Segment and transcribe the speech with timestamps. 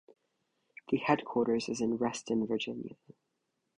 [0.89, 2.95] The headquarters is in Reston, Virginia.